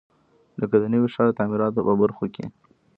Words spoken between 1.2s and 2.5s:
د تعمیراتو په برخو کې.